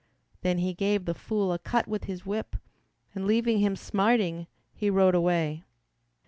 [0.41, 2.55] Then he gave the fool a cut with his whip
[3.13, 5.63] And leaving him smarting, he rode away.